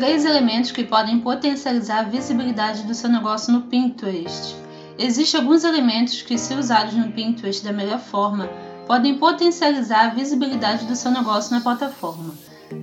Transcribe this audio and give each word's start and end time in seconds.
Três 0.00 0.24
elementos 0.24 0.72
que 0.72 0.82
podem 0.82 1.20
potencializar 1.20 1.98
a 1.98 2.04
visibilidade 2.04 2.84
do 2.84 2.94
seu 2.94 3.10
negócio 3.10 3.52
no 3.52 3.60
Pinterest. 3.60 4.56
Existem 4.98 5.38
alguns 5.38 5.62
elementos 5.62 6.22
que, 6.22 6.38
se 6.38 6.54
usados 6.54 6.94
no 6.94 7.12
Pinterest 7.12 7.62
da 7.62 7.70
melhor 7.70 7.98
forma, 7.98 8.48
podem 8.86 9.18
potencializar 9.18 10.06
a 10.06 10.14
visibilidade 10.14 10.86
do 10.86 10.96
seu 10.96 11.10
negócio 11.10 11.54
na 11.54 11.60
plataforma. 11.60 12.32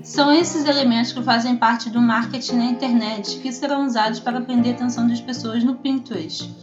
São 0.03 0.31
esses 0.31 0.67
elementos 0.67 1.11
que 1.11 1.23
fazem 1.23 1.57
parte 1.57 1.89
do 1.89 1.99
marketing 1.99 2.57
na 2.57 2.65
internet 2.65 3.39
que 3.39 3.51
serão 3.51 3.87
usados 3.87 4.19
para 4.19 4.39
prender 4.39 4.73
a 4.73 4.75
atenção 4.75 5.07
das 5.07 5.19
pessoas 5.19 5.63
no 5.63 5.73
Pinterest. 5.73 6.53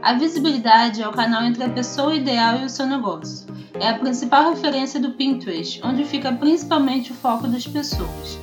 A 0.00 0.14
visibilidade 0.14 1.02
é 1.02 1.06
o 1.06 1.12
canal 1.12 1.42
entre 1.42 1.64
a 1.64 1.68
pessoa 1.68 2.14
ideal 2.14 2.56
e 2.62 2.64
o 2.64 2.70
seu 2.70 2.86
negócio. 2.86 3.46
É 3.74 3.90
a 3.90 3.98
principal 3.98 4.48
referência 4.48 4.98
do 4.98 5.10
Pinterest, 5.10 5.82
onde 5.84 6.02
fica 6.06 6.32
principalmente 6.32 7.12
o 7.12 7.14
foco 7.14 7.46
das 7.46 7.66
pessoas. 7.66 8.38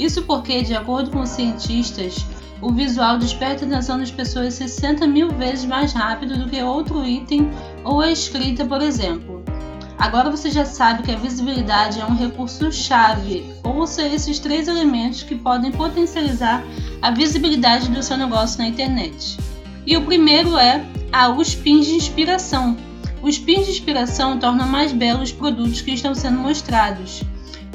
Isso 0.00 0.22
porque, 0.22 0.62
de 0.62 0.74
acordo 0.74 1.10
com 1.10 1.20
os 1.20 1.28
cientistas, 1.28 2.24
o 2.62 2.72
visual 2.72 3.18
desperta 3.18 3.66
a 3.66 3.68
atenção 3.68 3.98
das 3.98 4.10
pessoas 4.10 4.54
60 4.54 5.06
mil 5.06 5.28
vezes 5.28 5.66
mais 5.66 5.92
rápido 5.92 6.38
do 6.38 6.48
que 6.48 6.62
outro 6.62 7.04
item 7.04 7.50
ou 7.84 8.00
a 8.00 8.10
escrita, 8.10 8.64
por 8.64 8.80
exemplo. 8.80 9.44
Agora 9.98 10.30
você 10.30 10.50
já 10.50 10.64
sabe 10.64 11.02
que 11.02 11.12
a 11.12 11.18
visibilidade 11.18 12.00
é 12.00 12.06
um 12.06 12.16
recurso-chave, 12.16 13.44
ouça 13.62 14.00
esses 14.06 14.38
três 14.38 14.68
elementos 14.68 15.22
que 15.22 15.34
podem 15.34 15.70
potencializar 15.70 16.64
a 17.02 17.10
visibilidade 17.10 17.90
do 17.90 18.02
seu 18.02 18.16
negócio 18.16 18.58
na 18.58 18.68
internet. 18.68 19.36
E 19.86 19.98
o 19.98 20.06
primeiro 20.06 20.56
é 20.56 20.82
a 21.12 21.28
os 21.28 21.54
pins 21.54 21.84
de 21.84 21.96
inspiração. 21.96 22.74
Os 23.20 23.38
pins 23.38 23.66
de 23.66 23.72
inspiração 23.72 24.38
tornam 24.38 24.66
mais 24.66 24.92
belos 24.92 25.24
os 25.24 25.32
produtos 25.32 25.82
que 25.82 25.92
estão 25.92 26.14
sendo 26.14 26.38
mostrados. 26.38 27.22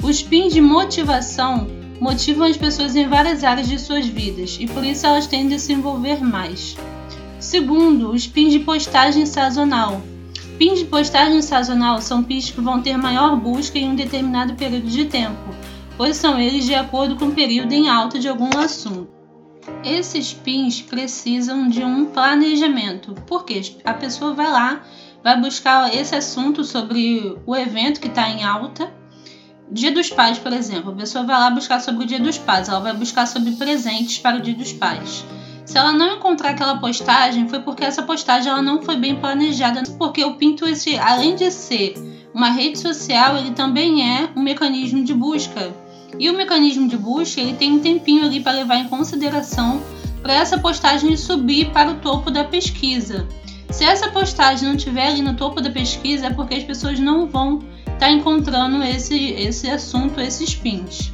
Os 0.02 0.20
pins 0.20 0.52
de 0.52 0.60
motivação 0.60 1.85
motivam 2.00 2.46
as 2.46 2.56
pessoas 2.56 2.94
em 2.96 3.08
várias 3.08 3.42
áreas 3.44 3.68
de 3.68 3.78
suas 3.78 4.06
vidas 4.06 4.56
e 4.60 4.66
por 4.66 4.84
isso 4.84 5.06
elas 5.06 5.26
tendem 5.26 5.56
a 5.56 5.58
se 5.58 5.72
envolver 5.72 6.22
mais. 6.22 6.76
Segundo, 7.38 8.10
os 8.10 8.26
pins 8.26 8.52
de 8.52 8.60
postagem 8.60 9.26
sazonal. 9.26 10.02
Pins 10.58 10.78
de 10.78 10.84
postagem 10.86 11.42
sazonal 11.42 12.00
são 12.00 12.22
pins 12.22 12.50
que 12.50 12.60
vão 12.60 12.80
ter 12.80 12.96
maior 12.96 13.36
busca 13.36 13.78
em 13.78 13.90
um 13.90 13.94
determinado 13.94 14.54
período 14.54 14.86
de 14.86 15.04
tempo, 15.04 15.54
pois 15.96 16.16
são 16.16 16.38
eles 16.40 16.64
de 16.64 16.74
acordo 16.74 17.16
com 17.16 17.26
o 17.26 17.34
período 17.34 17.72
em 17.72 17.88
alta 17.88 18.18
de 18.18 18.28
algum 18.28 18.50
assunto. 18.58 19.08
Esses 19.84 20.32
pins 20.32 20.80
precisam 20.80 21.68
de 21.68 21.82
um 21.84 22.06
planejamento, 22.06 23.14
porque 23.26 23.60
a 23.84 23.92
pessoa 23.92 24.32
vai 24.32 24.50
lá, 24.50 24.82
vai 25.22 25.38
buscar 25.40 25.92
esse 25.94 26.14
assunto 26.14 26.64
sobre 26.64 27.36
o 27.44 27.54
evento 27.54 28.00
que 28.00 28.08
está 28.08 28.30
em 28.30 28.44
alta 28.44 28.90
Dia 29.70 29.90
dos 29.90 30.08
Pais, 30.10 30.38
por 30.38 30.52
exemplo, 30.52 30.92
a 30.92 30.94
pessoa 30.94 31.24
vai 31.24 31.38
lá 31.38 31.50
buscar 31.50 31.80
sobre 31.80 32.04
o 32.04 32.06
Dia 32.06 32.20
dos 32.20 32.38
Pais, 32.38 32.68
ela 32.68 32.80
vai 32.80 32.92
buscar 32.92 33.26
sobre 33.26 33.52
presentes 33.52 34.18
para 34.18 34.36
o 34.36 34.40
Dia 34.40 34.54
dos 34.54 34.72
Pais. 34.72 35.24
Se 35.64 35.76
ela 35.76 35.92
não 35.92 36.16
encontrar 36.16 36.50
aquela 36.50 36.78
postagem, 36.78 37.48
foi 37.48 37.58
porque 37.58 37.84
essa 37.84 38.02
postagem 38.02 38.50
ela 38.50 38.62
não 38.62 38.80
foi 38.80 38.96
bem 38.96 39.16
planejada, 39.16 39.82
porque 39.98 40.24
o 40.24 40.34
Pinterest, 40.34 40.96
além 40.98 41.34
de 41.34 41.50
ser 41.50 41.94
uma 42.32 42.50
rede 42.50 42.78
social, 42.78 43.36
ele 43.36 43.50
também 43.50 44.08
é 44.08 44.28
um 44.36 44.42
mecanismo 44.42 45.02
de 45.02 45.12
busca. 45.12 45.74
E 46.16 46.30
o 46.30 46.36
mecanismo 46.36 46.88
de 46.88 46.96
busca, 46.96 47.40
ele 47.40 47.54
tem 47.54 47.72
um 47.72 47.80
tempinho 47.80 48.24
ali 48.24 48.38
para 48.38 48.52
levar 48.52 48.76
em 48.76 48.88
consideração 48.88 49.82
para 50.22 50.34
essa 50.34 50.56
postagem 50.58 51.16
subir 51.16 51.72
para 51.72 51.90
o 51.90 51.94
topo 51.96 52.30
da 52.30 52.44
pesquisa. 52.44 53.26
Se 53.70 53.84
essa 53.84 54.10
postagem 54.10 54.68
não 54.68 54.76
estiver 54.76 55.08
ali 55.08 55.22
no 55.22 55.34
topo 55.34 55.60
da 55.60 55.70
pesquisa, 55.70 56.26
é 56.26 56.30
porque 56.30 56.54
as 56.54 56.64
pessoas 56.64 56.98
não 56.98 57.26
vão 57.26 57.60
está 57.96 58.10
encontrando 58.10 58.82
esse, 58.84 59.32
esse 59.32 59.68
assunto, 59.70 60.20
esses 60.20 60.54
pins. 60.54 61.12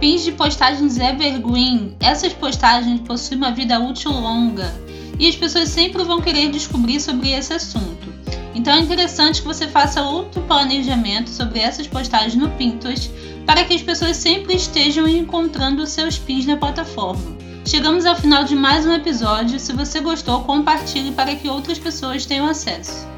Pins 0.00 0.24
de 0.24 0.32
postagens 0.32 0.98
evergreen. 0.98 1.94
Essas 2.00 2.32
postagens 2.32 3.00
possuem 3.02 3.38
uma 3.38 3.52
vida 3.52 3.78
útil 3.78 4.10
longa 4.10 4.74
e 5.18 5.28
as 5.28 5.36
pessoas 5.36 5.68
sempre 5.68 6.02
vão 6.02 6.20
querer 6.20 6.50
descobrir 6.50 7.00
sobre 7.00 7.30
esse 7.30 7.52
assunto. 7.52 8.12
Então 8.54 8.72
é 8.72 8.80
interessante 8.80 9.40
que 9.40 9.46
você 9.46 9.68
faça 9.68 10.02
outro 10.02 10.40
planejamento 10.42 11.28
sobre 11.30 11.60
essas 11.60 11.86
postagens 11.86 12.34
no 12.34 12.50
Pinterest 12.50 13.10
para 13.46 13.64
que 13.64 13.74
as 13.74 13.82
pessoas 13.82 14.16
sempre 14.16 14.54
estejam 14.54 15.06
encontrando 15.06 15.86
seus 15.86 16.18
pins 16.18 16.46
na 16.46 16.56
plataforma. 16.56 17.43
Chegamos 17.66 18.04
ao 18.04 18.14
final 18.14 18.44
de 18.44 18.54
mais 18.54 18.84
um 18.84 18.92
episódio. 18.92 19.58
Se 19.58 19.72
você 19.72 19.98
gostou, 19.98 20.44
compartilhe 20.44 21.12
para 21.12 21.34
que 21.34 21.48
outras 21.48 21.78
pessoas 21.78 22.26
tenham 22.26 22.46
acesso. 22.46 23.13